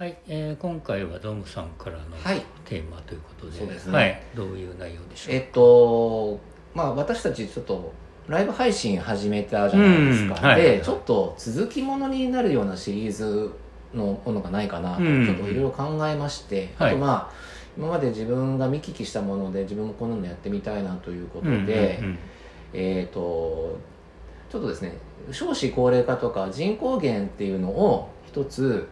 [0.00, 2.40] はい、えー今回はドムさんからのはい。
[2.64, 3.92] テーマということで、そうですね。
[3.92, 5.34] はい、どういう内容でしょう？
[5.34, 6.40] えっと
[6.74, 7.92] まあ私たちちょっと
[8.26, 10.62] ライブ配信始めたじゃないですか、うんはい。
[10.62, 13.50] でちょっと続きものになるようなシリーズ
[13.92, 15.26] のものがないかなとうん。
[15.26, 16.92] ちょっといろいろ考えまして、はい。
[16.92, 17.32] あとまあ
[17.76, 22.00] 今まで自分が見聞きしたもので自分もこんなのやってみたいなということで、
[22.72, 23.78] えっ、と
[24.50, 24.94] ちょっとですね
[25.30, 28.88] 少子高齢化とか人口減っていうのを一つ、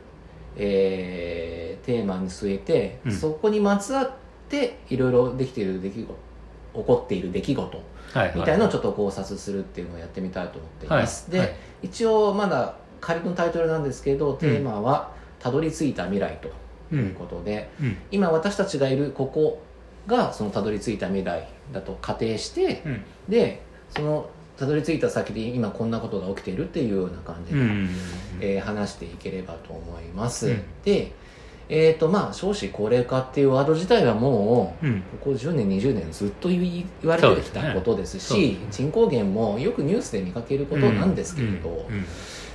[0.59, 3.13] えーテーマに据えて、うん。
[3.13, 4.11] そこにまつわっ
[4.51, 6.19] ていろいろできている出来事
[6.75, 8.33] 起こっている出来事はい。
[8.35, 11.41] みたいのをちょっと考察するっていうのをやってみたいと思っています、はい。
[11.41, 11.49] はい。
[11.49, 16.51] で一応まだ仮のタイトルなんですけどテーマは「たどり着いた未来」と
[16.93, 17.97] うんいうことで、うん。
[18.11, 19.63] 今私たちがいるここ
[20.07, 23.05] がそのたどり着いた未来だと仮定して、うん。
[23.29, 27.89] でそのたどり着いた先で今こんなことが起きているっていうような感じで、うん
[28.41, 30.63] えー話していければと思います、うん。
[30.85, 31.13] で
[31.69, 35.01] えっ、とまあ少子高齢化っていうワード自体はもううん。
[35.03, 41.89] ここ10年20年ずっと言われてきたことですし人口減もよくニュースで見かけることなんですけれど、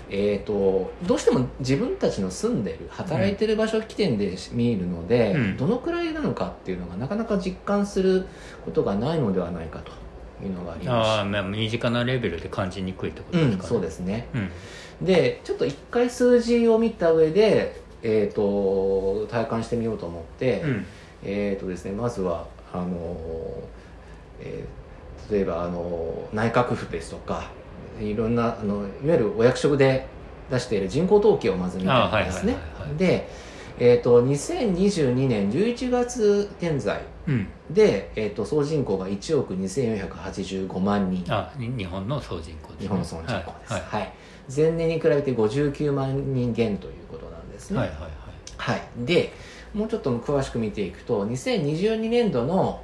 [0.10, 5.58] えー、とどうしても自分たちの住んでる働いてる場所起点で見るので、うん。
[5.58, 8.26] どのくらいなのかっていうのがなかなか実感する
[8.66, 10.03] ことがないのではないかと
[10.44, 13.70] いうのがありまああまあ身近なレベルで感じにくいってことですかね。
[13.70, 14.28] そうですね。
[14.34, 15.06] うん。
[15.06, 20.86] でちょっと一回数字を見た上で、えー、と体感してみようと思って、うん。
[21.24, 23.18] えーとですね、まずはあの、
[24.40, 24.84] えー
[25.32, 27.50] 例えばあの内閣府ですとか
[28.00, 30.06] いろんなあのいわゆるお役所で
[30.52, 32.58] 出している人口統計をまず見たんですね。
[32.98, 33.30] で、
[33.80, 37.48] えー、と2022年11月現在うん。
[37.70, 41.24] で、えー、と総人口が1億2485万人。
[41.30, 42.82] あに日本の総人口ですね。
[42.82, 44.04] 日本の総人口です、ははい。
[44.04, 44.08] い。
[44.54, 48.12] 前年に比べて59万人減ということなんですね、はいはいはい。
[48.58, 49.34] はい、で
[49.74, 52.84] もうちょっと詳しく見ていくと2022年度の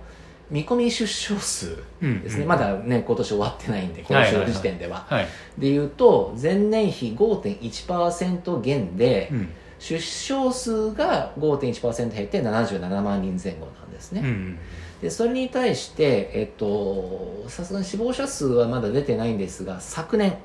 [0.50, 5.28] 見込み出生数うんですね、うんまだね今年終わってないんで今週の時点では,、はい。
[5.58, 14.60] でいうと前年比5.1%減で、うん出生数が5.1%減って77万人前後なんですね、うん
[15.02, 20.36] でそれに対してえっとさすがに死亡者数はまだ出てないんですが昨年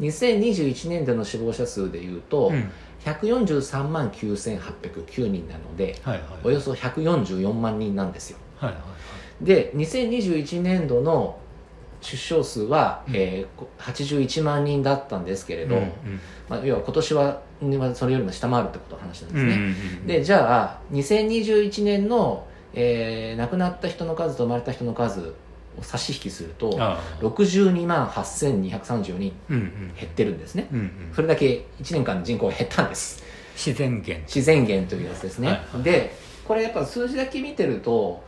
[0.00, 2.70] 2021年度の死亡者数でいうと、うん。
[3.04, 8.38] 143万9809人なのではいはいおよそ144万人なんですよ。
[8.56, 8.82] はいはい
[9.42, 11.36] で2021年度の
[12.02, 13.16] 出生数は、うん。
[13.16, 15.92] えーこ81万人だったんですけれど、うん
[16.48, 25.34] まあ、要は今年はまあそれよりも下回るってことの話なんですね、うんうんうんでじゃあ2021年の、えー亡くなった人の数と生まれた人の数
[25.78, 27.24] を差し引きするとああ。
[27.24, 29.94] 62万8234人うんうん。
[29.98, 30.68] 減ってるんですね。
[30.72, 30.92] うんうん。
[31.14, 33.22] それだけ1年間の人口が減ったんです。
[33.54, 34.22] 自然減。
[34.22, 35.82] 自然減というやつですね、はいはい。
[35.82, 36.14] で
[36.44, 38.24] これやっぱ数字だけ見てると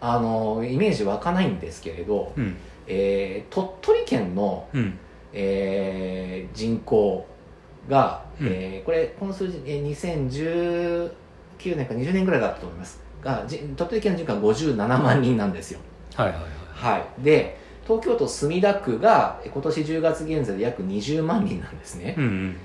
[0.00, 2.56] あのイメージ湧かないんですけれど、うん
[2.88, 4.98] えー鳥取県の、うん。
[5.32, 7.26] えー人口
[7.88, 8.46] が、うん。
[8.48, 11.10] えーこれこの数字、えー
[11.62, 13.00] 2019年か20年ぐらいだったと思います。
[13.22, 15.80] がじ鳥取県の人口は57万人なんですよ。
[16.14, 16.50] はいはいはい。
[16.74, 17.22] はい。
[17.22, 22.56] で東京都墨田区がえー今年10月現在で約20万人なんですね、うんうん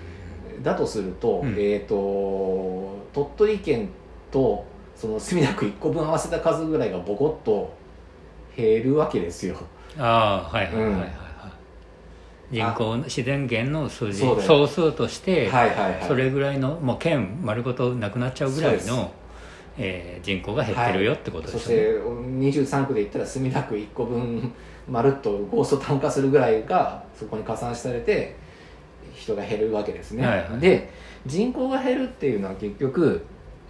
[0.61, 1.49] だとすると,、うん。
[1.57, 3.89] えー、と鳥取県
[4.31, 4.63] と
[4.95, 7.73] その墨田区1個分合わせた数ぐらいがボコッと
[8.55, 9.55] 減るわけですよ
[9.97, 10.99] ああはいはいはいはい。
[10.99, 11.23] はい
[12.51, 14.47] 人口の自然減の数字そうだよ。
[14.47, 16.03] 総数としてはいはいはい。
[16.07, 19.11] それぐらいのもう県丸ごとなくなっちゃうぐらいそうの、
[19.77, 24.53] えー人口が減ってるよってことでそしすよね、て23区で言ったら墨田区1個分
[24.87, 28.35] まるっとゴースト単価するぐらいがそこに加算されて
[29.13, 30.59] 人が減るわけですね、はいはい。
[30.59, 30.91] で
[31.25, 33.25] 人口が減るっていうのは結局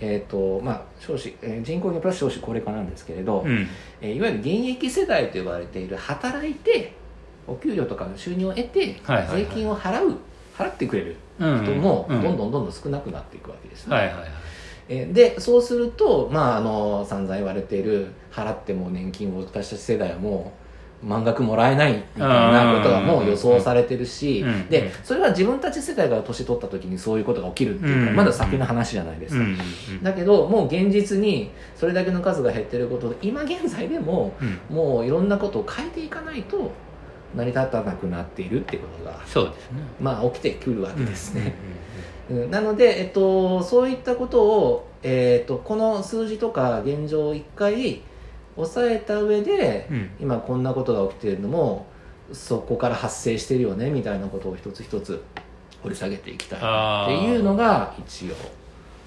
[0.05, 3.67] えーとまあ、少子えー人口にプラス少子高齢化なんですけれど、うん。
[4.01, 6.93] えーいわゆる現役世代と呼ばれている働いて
[7.47, 8.95] お給料とかの収入を得て
[9.31, 10.17] 税金を払う
[10.57, 14.29] 払ってくれるうん人もどうんんどんどんどん少なくなっていくわけですね、はいはいはい。
[14.89, 20.62] えーでそうすると、まあ、あの散々言われている払っても年金を私たち世代はもう
[21.03, 28.15] 満額もらえないみたいなことがもう予想されてるしでそれは自分たち世代が年取った時にそういうことが起きるっていうかうん。
[28.15, 29.37] まだ先の話じゃないです。
[29.37, 29.43] か、
[30.01, 34.59] だけどもう現実にそれだけの数が減ってることで今現在でもうん。
[34.69, 36.71] もういろんなことを変えていかないと
[37.35, 39.81] 成り立たなくなっているってことがそうですね。
[39.99, 41.55] まあ起きてくるわけですね、
[42.49, 48.01] なので、えっと、そういったことを、えっと、この数字とか現状を一回
[48.55, 49.97] 抑えた上で、うん。
[49.97, 51.85] うん今こんなことが起きているのも
[52.31, 55.21] そこから発生してるよねみたいなことを一つ一つ
[55.81, 58.35] 掘り下げていきたいなっていうのが一応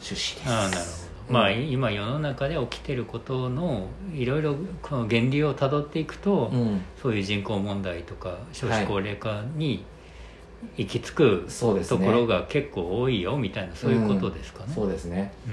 [0.01, 0.43] 趣旨です。
[0.47, 0.85] ああなるほ
[1.29, 6.83] ど、まあ今世の中で起きてることのいろいろこの源流をたどっていくと、うん。
[7.01, 9.85] そういう人口問題とか少子高齢化に
[10.77, 11.99] 行き着くそうですね。
[11.99, 14.73] ところが結構多いよみたいなそういうことですかね。
[14.75, 15.33] そうですね。
[15.47, 15.53] うん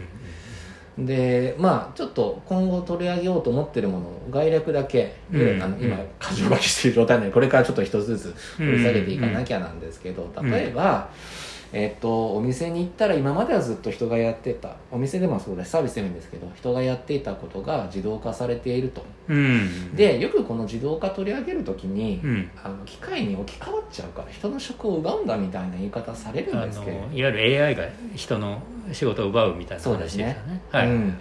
[0.98, 5.62] でまあちょっと今後取り上げようと思ってるものを概略だけ、うん。
[5.62, 6.07] あの今うん。
[6.19, 10.51] 箇条書きしている状態なのでこれからちょっと一つずつ掘り下げていかなきゃなんですけど、うん。
[10.51, 11.10] 例えば、
[11.73, 19.03] えっとお店に行ったら今まではずっと人がやってたお店でもそうだしサービスでもいいんですけど人がやっていたことが自動化されていると。
[19.27, 19.95] うん。
[19.95, 22.51] でよくこの自動化取り上げるときに、うん。
[22.63, 26.91] あの機械に置き換わっちゃうから人の職を奪うんだみたいな言い方されるんあですけど。
[26.91, 27.83] のいわゆる AI が
[28.15, 28.61] 人の
[28.91, 30.61] 仕事を奪うみたいな話ですよね。
[30.69, 31.19] はい、うん、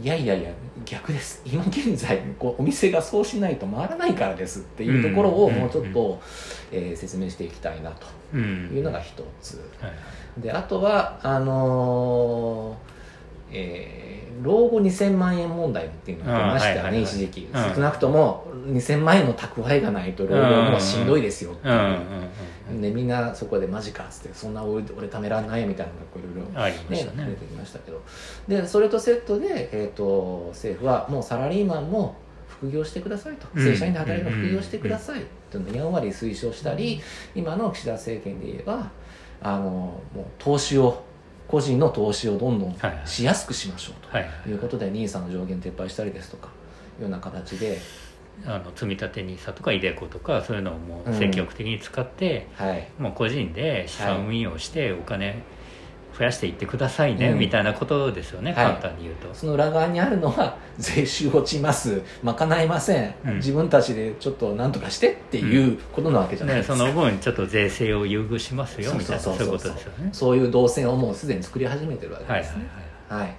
[0.00, 0.50] いやいやいや
[0.84, 1.42] 逆です。
[1.44, 6.20] 今現在こうお店がそうしないと回らないからですっていうところをうんもうちょっと、
[6.70, 8.70] えー説明していきたいなとうん。
[8.74, 9.56] いうのが一つ。
[9.80, 21.68] はいであとはあのーえー老後2000万円問題っていうのが出ましたよね、一時期、うん少なくとも2000万円の蓄えがないと老後のはしんどいですよって
[22.80, 27.26] でみんなそこでマジかっつってそんな俺俺貯めらんないよみたいなのがいろいろねたね。
[27.30, 28.02] 出てきましたけど。
[28.48, 32.16] でそれとセットで、えー、と政府はもうサラリーマンも
[32.48, 33.64] 副業してくださいと、うん。
[33.64, 35.92] 正社員で働いても副業してくださいというのをやん。
[35.92, 37.00] わり推奨したり、
[37.34, 38.90] 今の岸田政権で言えば
[39.42, 39.64] あの
[40.14, 41.02] もう投資を
[41.48, 44.54] 個人の投資をどんどんはいはいしやすくしましょうはいはいとい。
[44.54, 46.48] うことで NISA の上限撤廃したりですとか
[46.98, 47.78] いうような形で、
[48.46, 55.42] あの積み立て NISA とか iDeCo とかそういうのをもう積極的に使って、はい、もう個人で資産運用してお金
[56.20, 57.38] 増やしていってくださいね、うん。
[57.38, 58.66] みたいなことですよね、はい。
[58.66, 59.32] 簡単に言うと。
[59.32, 63.36] その裏側にあるのは税収落ちます賄えません、うん。
[63.36, 70.10] 自分たちでちょっと何とかしてっていうことなわけじゃないね、ですか、その分ちょっと税制を優遇しますよみたいなそういうことですよね。
[70.12, 72.66] そういう動線をもうすでに作り始めてるわけはいはいですね
[73.08, 73.34] はい、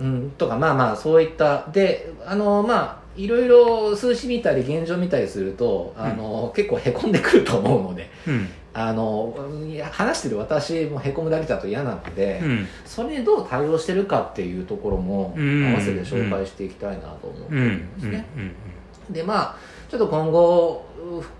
[0.00, 8.48] うん、とかまあまあそういったであのまあいろいろ数字見たり現状見たりするとあの、結構へこんでくると思うのでうん。
[8.76, 9.32] あの
[9.92, 12.66] 話してる私もへこむだけだと嫌なので、うん。
[12.84, 15.70] それにどう対応してるかっていうところもうん。
[15.70, 17.68] 合わせて紹介していきたいなと思ってうんうん。
[17.68, 17.94] るん。
[17.94, 18.26] ですね。
[19.08, 19.14] うん。
[19.14, 19.56] でまあ
[19.88, 20.86] ちょっと今後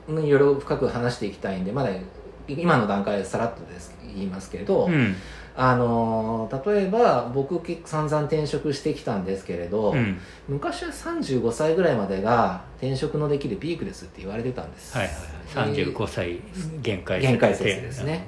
[0.09, 1.91] ういろいろ深く話していきたいんでまだ
[2.47, 5.15] 今の段階でさらっとです言いますけれど、うん
[5.57, 10.19] あのー例えば僕散々転職してきたんですけれど、うん。
[10.49, 14.97] 昔は35歳ぐらいまでが転職のできるピークですって言われてたんです。
[14.97, 15.75] はいはいはい。
[15.75, 16.41] 35歳
[16.83, 18.27] 限界限界説ですね。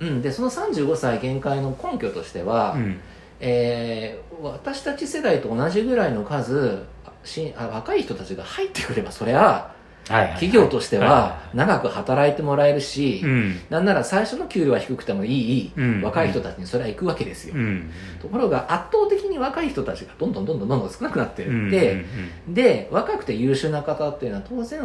[0.00, 3.00] うん、でその35歳限界の根拠としては、うん。
[3.40, 6.84] えー私たち世代と同じぐらいの数
[7.24, 9.77] しあ若い人たちが入ってくればそれははいはいはい
[10.08, 13.60] 企業としてはいは長く働いてもらえるし、うん。
[13.70, 16.02] なんなら最初の給料は低くてもいい、うん。
[16.02, 17.90] 若い人たちにそれは行くわけですよ、うん。
[18.20, 22.04] ところが圧倒的に若い人たちがどんどんどんどんどんどん少なくなってうんるで、
[22.48, 24.80] で若くて優秀な方っていうのは当然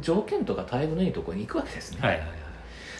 [0.00, 2.28] 条件とか待遇のいいところに行くわけですね、はいはいはい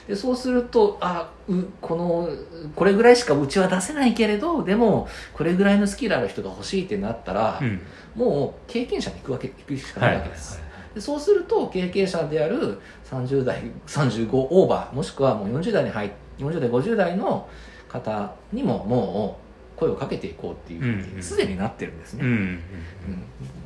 [0.07, 2.29] でそうするとあうこの
[2.77, 7.81] これぐらいしかうちは出せないけれどでもこれぐらいのスキルある人が欲しいってなったら、うん
[8.17, 10.59] もう経験者に行くわけ行くしかはないいわけです、
[10.97, 17.47] でそうすると経験者である30代35オーバーもしくはもう40代に入っ40代50代の
[17.87, 19.39] 方にもも
[19.77, 22.61] う声をかけていこうっていうふうにすでになってるんですね、うんうん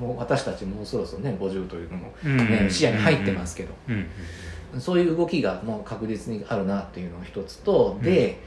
[0.01, 4.07] もう私たちもうそろそろね50というのも、うんね視野に入ってますけど、うん
[4.79, 8.39] そういう動きがもう確実にあるなっていうのが一つと、で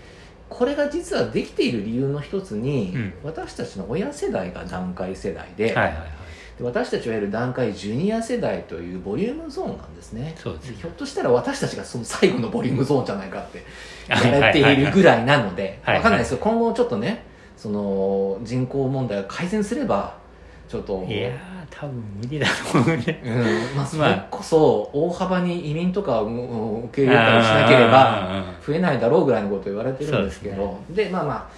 [0.50, 3.14] これが実はできている理由の一つに、うん。
[3.24, 6.23] 私たちの親世代が団塊世代で,、はいはいはい
[6.58, 10.36] で私たちはいわゆる団塊ジュニア世代というボリュームゾーンなんですね。
[10.38, 13.64] そうですひょっとしたら私たちがその最後のボリュームゾーンじゃないかって
[14.10, 17.26] はい言われているぐらいなので分かんないですけど今後ちょっとね
[17.58, 20.22] その人口問題が改善すれば
[20.68, 21.06] ちょっと。
[21.08, 21.34] いやー
[21.70, 23.22] 多分無理だと思うね。
[23.24, 23.78] うん。
[23.78, 30.80] まあ、そまあれこそ大幅に移民とかをうん受け入れたりしなければあ増えないだろうぐらいのことを言われてるんですけど。
[30.90, 31.50] で,、まあまあ。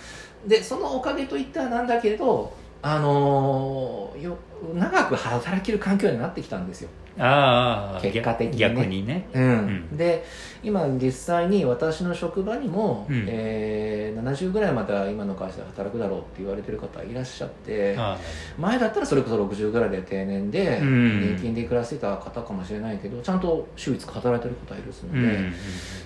[0.48, 2.54] でそのおかげといったらなんだけれど
[2.88, 4.38] あのーよ
[4.76, 8.58] 長く働ける環境になってきたんですよ、ーあー結果的にね。
[8.58, 9.28] 逆にね。
[9.34, 9.44] うん。
[9.44, 9.98] うん。
[9.98, 10.24] で
[10.64, 13.26] 今実際に私の職場にも、うん。
[13.28, 18.18] えー70ぐらいまでは今の会社で働くだろうって言われてる方いらっしゃってあ
[18.58, 21.22] 前だったらそれこそ60ぐらいで定年でうん。
[21.36, 25.54] 年金で暮らしてた方かもしれないけどちゃんと週5日働いてる方いるので、ーうん。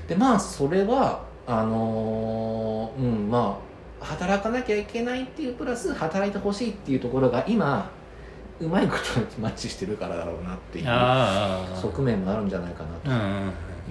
[0.08, 3.69] でまあそれはあのーうんまあ
[4.00, 7.90] 働かなきゃいけないっていうプラス働いてほしいっていうところが今
[8.60, 13.10] うまいことにマッチしてるからだろうなっていう側面もあるんじゃないかなと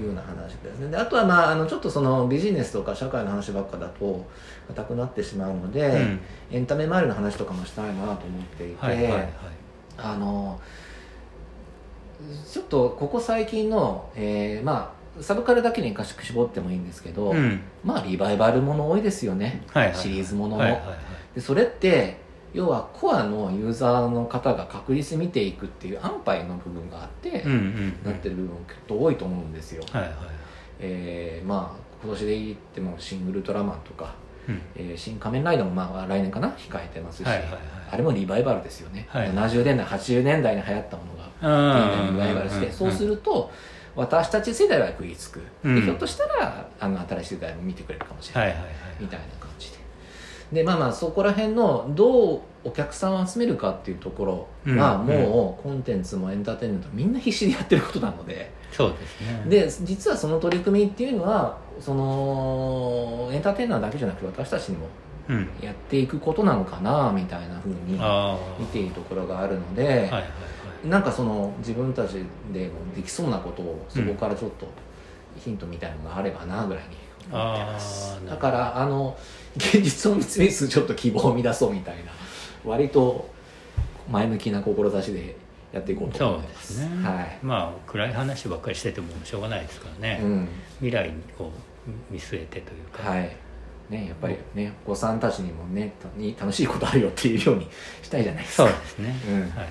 [0.00, 0.90] いうような話ですね。
[0.90, 4.26] であとはまああのちょっとそのビジネスとか社会の話ばっかだと
[4.68, 6.20] 硬くなってしまうので、うん。
[6.50, 8.16] エンタメ周りの話とかもしたいなと思っ
[8.56, 9.28] ていて、はいはいはい。
[9.96, 10.60] あの
[12.50, 17.60] ちょっとここ最近の、えーまあサブカルだけに絞ってもいいんですけど、うん。
[17.84, 20.00] まあリバイバルもの多いですよね、はいはいはい。
[20.00, 21.34] シリーズものも、はいはいはい。
[21.34, 22.16] でそれって
[22.54, 30.12] 要はコアのユーザーの方が確実に見ていくっていう安牌の部分があって、うんうんなってる部分きっと多いと思うんですよ、はいはい
[30.80, 34.14] えーまあ今年で言っても「シン・ウルトラマン」とか
[34.48, 36.48] うん「えー新仮面ライダー」もまあ来年かな？
[36.50, 37.58] 控えてますし、はいはいはい
[37.90, 43.50] あれもリバイバルですよね、はい70年代80年代に流行ったものがリバイバルして、そうすると
[43.98, 45.74] 私たち世代は食いつく、うん。
[45.74, 48.54] でひょっとしたらあの新しい世代も見てくれるかもしれない。
[49.00, 49.78] みたいな感じで。
[50.52, 55.06] でまあまあそこら辺のどうお客さんを集めるかっていうところは、うん。
[55.06, 58.52] もうコンテンツもエンターテインメントもみんな必死でやってることなので。
[58.70, 59.44] そうですね。
[59.48, 64.86] で実はその取り組みっていうのはそのエンターテイナーだけじゃなくて私たちにも
[65.28, 65.48] うん。
[65.60, 67.98] やっていくことなのかなみたいなふうに
[68.60, 70.24] 見ているところがあるので、はいはいはい
[70.84, 74.66] なんかその自分たちでもできそうなことをそこからちょっと
[75.38, 76.90] ヒントみたいなのがあればなぐらいに
[77.32, 78.14] 思ってます。
[78.14, 78.30] あーなるほど。
[78.30, 79.16] だからあの
[79.56, 82.12] 現実を見つめつつちょっと希望を生み出そうみたいな
[82.64, 83.28] 割と
[84.10, 85.36] 前向きな志で
[85.72, 90.48] やっていこうと思いまですすね、はいまあ暗い話ばっかりしててもしょうがないですからね、うん。
[90.78, 91.50] 未来を
[92.10, 93.36] 見据えてというか、はい。
[93.90, 97.66] ねやっぱりねお子さんたちにもねたに楽しいことあるよっていうように
[98.02, 98.68] したいじゃないですか。
[98.68, 99.34] そうですね、うん。
[99.34, 99.68] はいはい、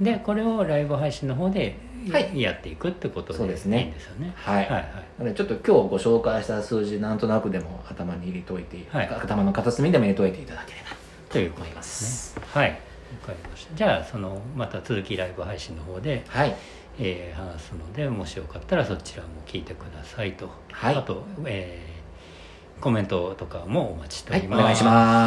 [0.00, 1.78] でこれをライブ配信の方で
[2.10, 2.40] はい。
[2.40, 3.80] やっていくってことでそうですね。
[3.80, 4.32] いいんですよね。
[4.36, 4.64] はい。
[4.64, 4.82] はいはい。
[5.18, 9.08] なのでちょっと今日ご紹介した数字なんとなくでも頭に入れといて、はい。
[9.08, 10.96] 頭の片隅でも入れといていただければ
[11.30, 12.42] ということ思いまですすね。
[12.52, 12.70] はい。
[12.70, 12.76] わ
[13.26, 13.74] かりました。
[13.74, 16.54] じゃあそのまた続きライブ配信の方で、はい。
[16.98, 20.94] えー話すのでもしよかったらそちらも聞いてくださいと、はい。
[20.94, 21.96] あと、えー
[22.80, 25.26] コメントとかもお待ちしておはいおります、願いします